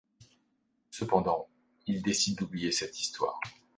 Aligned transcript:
Cependant, 0.89 1.47
il 1.85 2.01
décide 2.01 2.39
d'oublier 2.39 2.71
cette 2.71 2.99
histoire. 2.99 3.39